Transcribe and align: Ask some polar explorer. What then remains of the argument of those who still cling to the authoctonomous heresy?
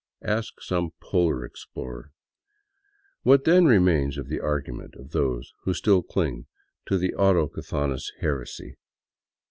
Ask 0.25 0.61
some 0.63 0.93
polar 0.99 1.45
explorer. 1.45 2.11
What 3.21 3.43
then 3.43 3.65
remains 3.65 4.17
of 4.17 4.29
the 4.29 4.39
argument 4.39 4.95
of 4.95 5.11
those 5.11 5.53
who 5.61 5.75
still 5.75 6.01
cling 6.01 6.47
to 6.87 6.97
the 6.97 7.13
authoctonomous 7.15 8.09
heresy? 8.19 8.77